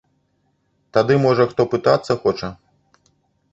[0.99, 2.53] Тады можа хто пытацца хоча?